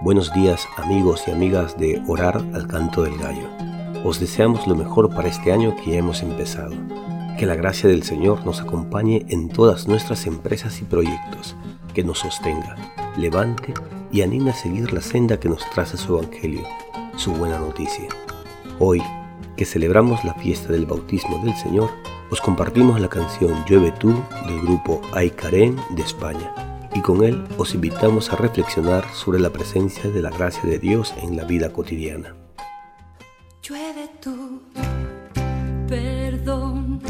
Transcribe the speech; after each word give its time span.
Buenos 0.00 0.32
días 0.32 0.68
amigos 0.76 1.24
y 1.26 1.32
amigas 1.32 1.76
de 1.76 2.00
Orar 2.06 2.36
al 2.54 2.68
Canto 2.68 3.02
del 3.02 3.18
Gallo. 3.18 3.48
Os 4.04 4.20
deseamos 4.20 4.68
lo 4.68 4.76
mejor 4.76 5.12
para 5.12 5.28
este 5.28 5.50
año 5.50 5.74
que 5.74 5.98
hemos 5.98 6.22
empezado. 6.22 6.70
Que 7.36 7.46
la 7.46 7.56
gracia 7.56 7.88
del 7.88 8.04
Señor 8.04 8.46
nos 8.46 8.60
acompañe 8.60 9.26
en 9.28 9.48
todas 9.48 9.88
nuestras 9.88 10.28
empresas 10.28 10.80
y 10.80 10.84
proyectos, 10.84 11.56
que 11.94 12.04
nos 12.04 12.20
sostenga, 12.20 12.76
levante 13.16 13.74
y 14.12 14.22
anime 14.22 14.50
a 14.50 14.54
seguir 14.54 14.92
la 14.92 15.00
senda 15.00 15.40
que 15.40 15.48
nos 15.48 15.68
traza 15.70 15.96
su 15.96 16.16
Evangelio, 16.16 16.62
su 17.16 17.32
buena 17.32 17.58
noticia. 17.58 18.06
Hoy, 18.78 19.02
que 19.56 19.64
celebramos 19.64 20.24
la 20.24 20.34
fiesta 20.34 20.72
del 20.72 20.86
bautismo 20.86 21.44
del 21.44 21.56
Señor, 21.56 21.90
os 22.30 22.40
compartimos 22.40 23.00
la 23.00 23.08
canción 23.08 23.64
Llueve 23.68 23.90
tú 23.90 24.14
del 24.46 24.60
grupo 24.60 25.00
Aycarén 25.12 25.74
de 25.90 26.02
España 26.02 26.54
y 26.98 27.00
con 27.00 27.22
él 27.22 27.44
os 27.58 27.74
invitamos 27.74 28.32
a 28.32 28.36
reflexionar 28.36 29.04
sobre 29.14 29.38
la 29.38 29.50
presencia 29.50 30.10
de 30.10 30.20
la 30.20 30.30
gracia 30.30 30.68
de 30.68 30.80
Dios 30.80 31.14
en 31.22 31.36
la 31.36 31.44
vida 31.44 31.72
cotidiana. 31.72 32.34
Llueve 33.62 34.10
tú, 34.20 34.62
perdón, 35.86 37.00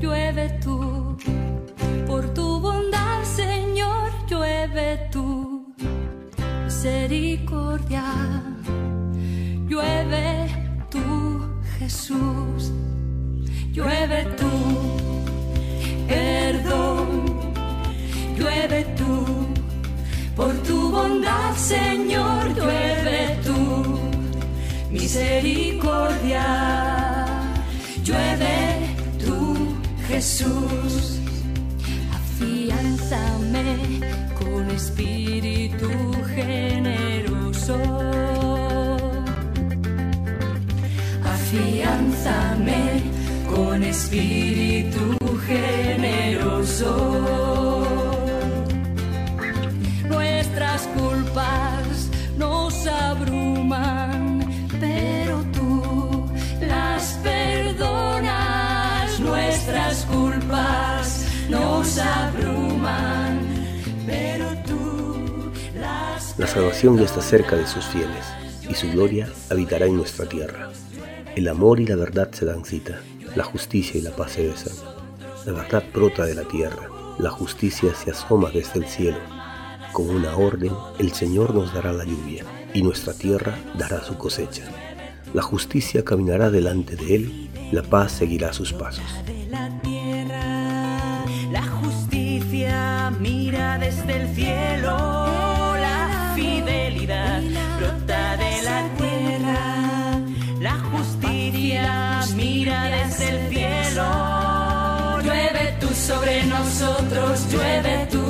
llueve 0.00 0.60
tú, 0.62 1.16
por 2.06 2.32
tu 2.32 2.60
bondad, 2.60 3.24
Señor, 3.24 4.12
llueve 4.28 5.08
tú, 5.10 5.74
misericordia, 6.64 8.04
llueve 9.68 10.48
tú, 10.90 11.00
Jesús, 11.80 12.70
misericordia, 25.06 26.44
llueve 28.02 28.56
tú, 29.24 29.54
Jesús, 30.08 31.20
afianzame 32.18 34.00
con 34.40 34.68
espíritu 34.68 35.88
generoso. 36.34 37.78
Afianzame 41.34 42.80
con 43.48 43.84
espíritu 43.84 45.16
generoso. 45.46 45.75
Abruman, 61.98 63.40
pero 64.06 64.46
tú 64.66 65.52
las 65.74 66.38
La 66.38 66.46
salvación 66.46 66.98
ya 66.98 67.04
está 67.04 67.20
cerca 67.20 67.56
de 67.56 67.66
sus 67.66 67.84
fieles, 67.86 68.24
y 68.68 68.74
su 68.74 68.90
gloria 68.90 69.28
habitará 69.50 69.86
en 69.86 69.96
nuestra 69.96 70.26
tierra. 70.26 70.70
El 71.34 71.48
amor 71.48 71.80
y 71.80 71.86
la 71.86 71.96
verdad 71.96 72.30
se 72.32 72.44
dan 72.44 72.64
cita, 72.64 73.00
la 73.34 73.44
justicia 73.44 73.98
y 73.98 74.02
la 74.02 74.10
paz 74.10 74.32
se 74.32 74.48
besan. 74.48 74.74
La 75.44 75.52
verdad 75.52 75.84
brota 75.92 76.24
de 76.24 76.34
la 76.34 76.44
tierra, 76.44 76.88
la 77.18 77.30
justicia 77.30 77.94
se 77.94 78.10
asoma 78.10 78.50
desde 78.50 78.80
el 78.80 78.86
cielo 78.86 79.18
con 79.96 80.10
una 80.10 80.36
orden, 80.36 80.72
el 80.98 81.12
Señor 81.14 81.54
nos 81.54 81.72
dará 81.72 81.90
la 81.90 82.04
lluvia 82.04 82.44
y 82.74 82.82
nuestra 82.82 83.14
tierra 83.14 83.58
dará 83.78 84.04
su 84.04 84.18
cosecha. 84.18 84.64
La 85.32 85.40
justicia 85.40 86.04
caminará 86.04 86.50
delante 86.50 86.96
de 86.96 87.14
él, 87.14 87.50
la 87.72 87.82
paz 87.82 88.12
seguirá 88.12 88.52
sus 88.52 88.74
pasos. 88.74 89.06
Mira 93.20 93.78
desde 93.78 94.16
el 94.22 94.34
cielo, 94.34 94.96
la 95.76 96.32
fidelidad 96.34 97.42
brota 97.78 98.36
de 98.36 98.62
la 98.62 98.88
tierra. 98.96 100.20
La 100.60 100.78
justicia 100.90 102.20
mira 102.34 102.84
desde 102.84 103.28
el 103.28 103.48
cielo, 103.48 105.20
llueve 105.22 105.76
tú 105.80 105.88
sobre 105.94 106.44
nosotros, 106.44 107.50
llueve 107.50 108.08
tú 108.10 108.26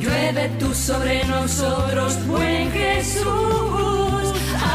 Llueve 0.00 0.48
tú 0.58 0.74
sobre 0.74 1.24
nosotros, 1.24 2.26
buen 2.26 2.70
Jesús. 2.72 3.24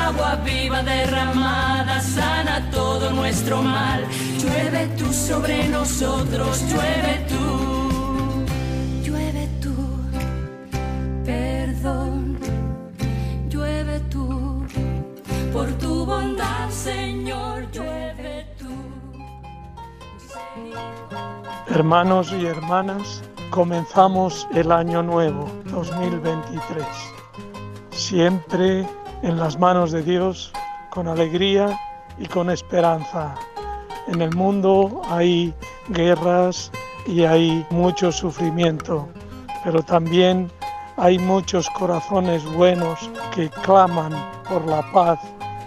Agua 0.05 0.35
viva 0.45 0.83
derramada, 0.83 1.99
sana 1.99 2.69
todo 2.71 3.09
nuestro 3.11 3.61
mal. 3.61 4.05
Llueve 4.39 4.87
tú 4.97 5.11
sobre 5.11 5.67
nosotros, 5.67 6.61
llueve 6.69 7.25
tú. 7.27 7.54
Hermanos 21.67 22.31
y 22.31 22.45
hermanas, 22.45 23.23
comenzamos 23.49 24.47
el 24.53 24.71
año 24.71 25.03
nuevo 25.03 25.49
2023, 25.65 26.85
siempre 27.91 28.87
en 29.21 29.37
las 29.37 29.59
manos 29.59 29.91
de 29.91 30.03
Dios, 30.03 30.51
con 30.89 31.07
alegría 31.07 31.79
y 32.17 32.27
con 32.27 32.49
esperanza. 32.49 33.35
En 34.07 34.21
el 34.21 34.33
mundo 34.35 35.01
hay 35.09 35.53
guerras 35.89 36.71
y 37.07 37.23
hay 37.23 37.65
mucho 37.69 38.11
sufrimiento, 38.11 39.07
pero 39.63 39.83
también 39.83 40.51
hay 40.97 41.19
muchos 41.19 41.69
corazones 41.71 42.43
buenos 42.53 43.09
que 43.33 43.49
claman 43.63 44.13
por 44.47 44.65
la 44.65 44.81
paz 44.91 45.19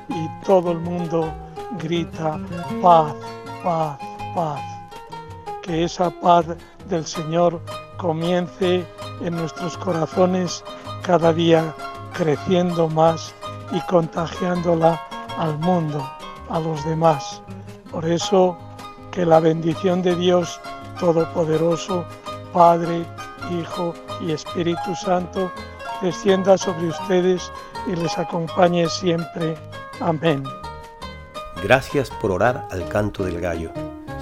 y 0.08 0.28
todo 0.44 0.72
el 0.72 0.78
mundo 0.78 1.30
grita 1.78 2.38
paz, 2.80 3.14
paz, 3.62 3.98
paz. 4.34 4.77
Que 5.68 5.84
esa 5.84 6.08
paz 6.08 6.46
del 6.88 7.04
Señor 7.04 7.60
comience 7.98 8.86
en 9.20 9.36
nuestros 9.36 9.76
corazones 9.76 10.64
cada 11.02 11.30
día 11.30 11.74
creciendo 12.14 12.88
más 12.88 13.34
y 13.70 13.80
contagiándola 13.82 14.98
al 15.36 15.58
mundo, 15.58 16.02
a 16.48 16.58
los 16.58 16.82
demás. 16.86 17.42
Por 17.92 18.06
eso 18.06 18.56
que 19.10 19.26
la 19.26 19.40
bendición 19.40 20.00
de 20.00 20.14
Dios 20.16 20.58
Todopoderoso, 20.98 22.02
Padre, 22.54 23.04
Hijo 23.50 23.92
y 24.22 24.32
Espíritu 24.32 24.94
Santo, 24.94 25.52
descienda 26.00 26.56
sobre 26.56 26.88
ustedes 26.88 27.52
y 27.86 27.94
les 27.94 28.16
acompañe 28.16 28.88
siempre. 28.88 29.54
Amén. 30.00 30.44
Gracias 31.62 32.08
por 32.22 32.30
orar 32.30 32.66
al 32.70 32.88
canto 32.88 33.22
del 33.22 33.38
gallo. 33.38 33.70